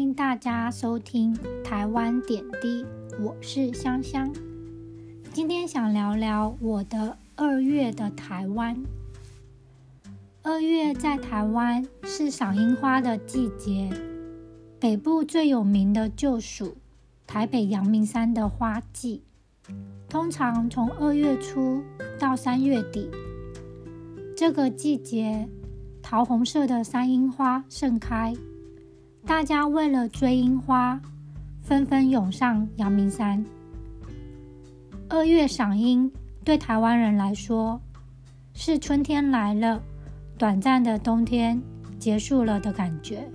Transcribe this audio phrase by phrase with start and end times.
[0.00, 2.86] 欢迎大家收听台湾点滴，
[3.20, 4.32] 我是香香。
[5.30, 8.82] 今天想聊聊我的二月的台湾。
[10.40, 13.90] 二月在台湾是赏樱花的季节，
[14.80, 16.78] 北部最有名的就属
[17.26, 19.22] 台北阳明山的花季，
[20.08, 21.82] 通常从二月初
[22.18, 23.10] 到三月底。
[24.34, 25.46] 这个季节，
[26.00, 28.34] 桃红色的山樱花盛开。
[29.26, 31.00] 大家为了追樱花，
[31.62, 33.44] 纷纷涌上阳明山。
[35.08, 36.10] 二月赏樱
[36.44, 37.80] 对台湾人来说，
[38.54, 39.82] 是春天来了，
[40.38, 41.60] 短暂的冬天
[41.98, 43.28] 结束了的感觉。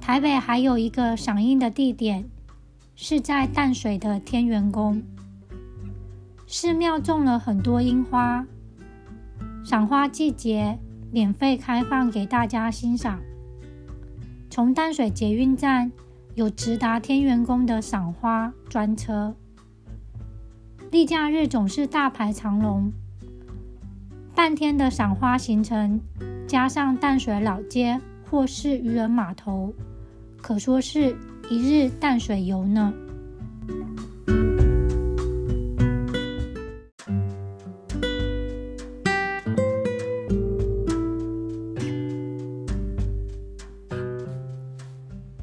[0.00, 2.28] 台北还有一个赏樱的地点，
[2.94, 5.02] 是在淡水的天元宫。
[6.46, 8.46] 寺庙种了很多樱花，
[9.64, 10.78] 赏花季节
[11.10, 13.18] 免费开放给大家欣赏。
[14.54, 15.90] 从淡水捷运站
[16.36, 19.34] 有直达天元宫的赏花专车，
[20.92, 22.92] 例假日总是大排长龙。
[24.32, 26.00] 半天的赏花行程，
[26.46, 29.74] 加上淡水老街或是渔人码头，
[30.40, 31.16] 可说是
[31.50, 32.94] 一日淡水游呢。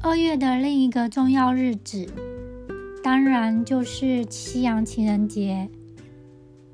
[0.04, 2.08] 二月的另一个重要日子，
[3.04, 5.70] 当然就是西洋情人节。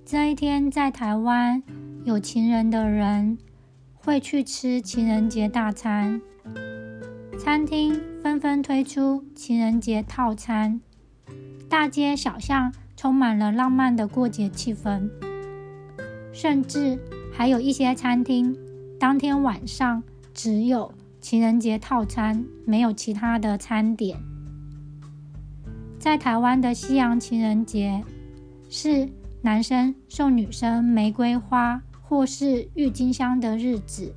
[0.03, 1.63] 这一天，在台湾
[2.05, 3.37] 有情人的人
[3.95, 6.23] 会去吃情人节大餐，
[7.39, 10.81] 餐厅纷纷推出情人节套餐，
[11.69, 15.07] 大街小巷充满了浪漫的过节气氛，
[16.33, 16.99] 甚至
[17.31, 18.57] 还有一些餐厅
[18.99, 20.91] 当天晚上只有。
[21.29, 24.19] 情人节套餐没有其他的餐点。
[25.99, 28.03] 在台湾的西洋情人节
[28.71, 29.07] 是
[29.43, 34.15] 男生送女生玫瑰花或是郁金香的日子。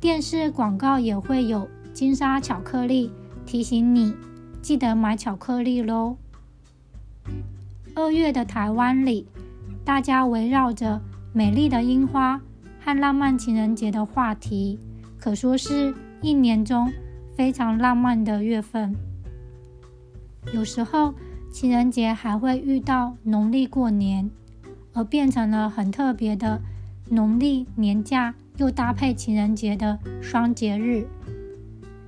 [0.00, 3.12] 电视广告也会有金沙巧克力，
[3.44, 4.14] 提醒你
[4.62, 6.16] 记得买巧克力喽。
[7.94, 9.26] 二月的台湾里，
[9.84, 11.02] 大家围绕着
[11.34, 12.40] 美丽的樱花
[12.80, 14.78] 和浪漫情人节的话题。
[15.20, 16.92] 可说是一年中
[17.36, 18.94] 非常浪漫的月份。
[20.52, 21.14] 有时候
[21.52, 24.30] 情人节还会遇到农历过年，
[24.92, 26.60] 而变成了很特别的
[27.08, 31.06] 农历年假，又搭配情人节的双节日。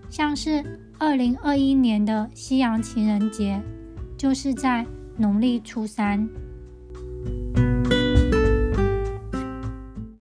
[0.09, 3.61] 像是二零二一年的西洋情人节，
[4.17, 4.85] 就是在
[5.17, 6.29] 农历初三。